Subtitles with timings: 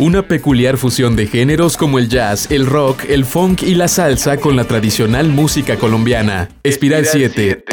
[0.00, 4.38] Una peculiar fusión de géneros como el jazz, el rock, el funk y la salsa
[4.38, 6.48] con la tradicional música colombiana.
[6.64, 7.64] Espiral 7.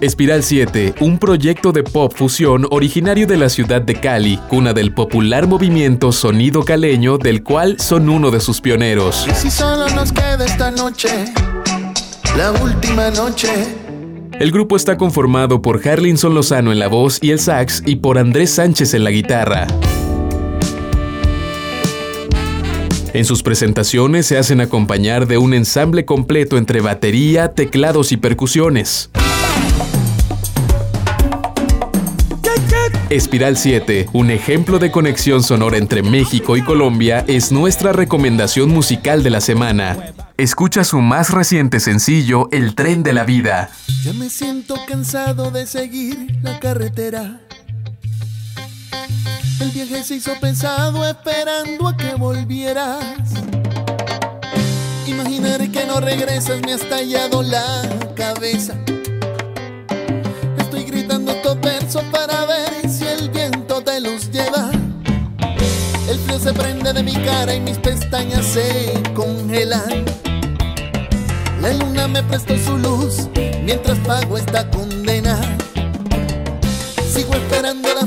[0.00, 4.94] Espiral 7, un proyecto de pop fusión originario de la ciudad de Cali, cuna del
[4.94, 9.26] popular movimiento sonido caleño del cual son uno de sus pioneros.
[9.28, 11.08] Y si solo nos queda esta noche,
[12.34, 13.48] la última noche.
[14.40, 18.18] El grupo está conformado por Harlinson Lozano en la voz y el sax y por
[18.18, 19.66] Andrés Sánchez en la guitarra.
[23.14, 29.08] En sus presentaciones se hacen acompañar de un ensamble completo entre batería, teclados y percusiones.
[33.10, 39.22] Espiral 7, un ejemplo de conexión sonora entre México y Colombia, es nuestra recomendación musical
[39.22, 40.12] de la semana.
[40.36, 43.70] Escucha su más reciente sencillo, El tren de la vida.
[44.02, 47.43] Ya me siento cansado de seguir la carretera.
[49.60, 53.04] El viaje se hizo pesado esperando a que volvieras.
[55.06, 57.82] Imaginar que no regresas me ha estallado la
[58.14, 58.74] cabeza.
[60.58, 64.70] Estoy gritando estos versos para ver si el viento te los lleva.
[66.08, 70.04] El frío se prende de mi cara y mis pestañas se congelan.
[71.60, 73.28] La luna me prestó su luz
[73.62, 75.38] mientras pago esta condena.
[77.08, 78.06] Sigo esperando las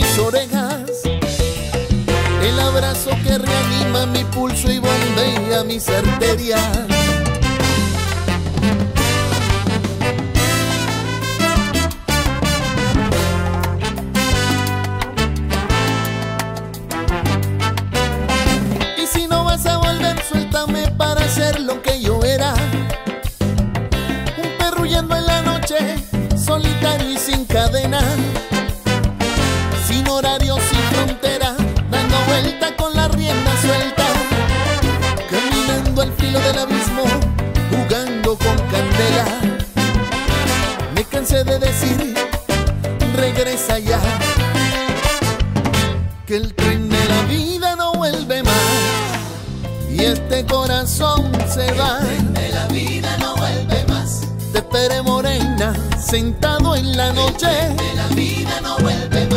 [0.00, 0.90] mis orejas.
[2.42, 7.19] El abrazo que reanima mi pulso y bombea mis arterias.
[43.20, 44.00] Regresa ya.
[46.26, 48.54] Que el tren de la vida no vuelve más.
[49.90, 51.98] Y este corazón se va.
[51.98, 54.22] de la vida no vuelve más.
[54.52, 57.46] Te esperé morena, sentado en la noche.
[57.46, 59.29] de la vida no vuelve más.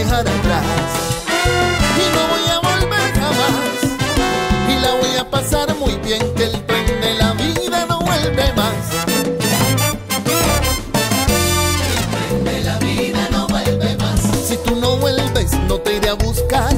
[0.00, 0.64] Dejar atrás.
[2.02, 3.76] Y no voy a volver jamás,
[4.68, 8.52] y la voy a pasar muy bien, que el tren de la vida no vuelve
[8.54, 8.76] más.
[11.86, 14.20] El tren de la vida no vuelve más.
[14.48, 16.74] Si tú no vuelves, no te iré a buscar.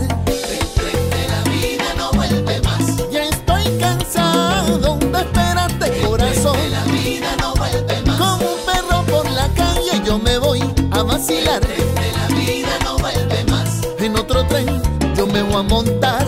[15.56, 16.26] a montar.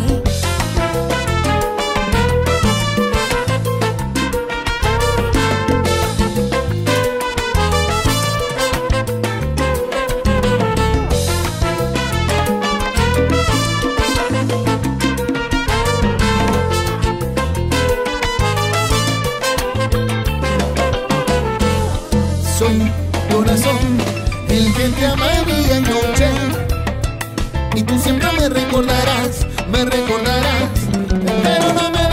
[22.58, 22.92] Soy
[23.32, 23.76] corazón,
[24.48, 26.73] el que te amé día y noche
[27.76, 30.70] y tú siempre me recordarás, me recordarás,
[31.42, 32.03] pero no me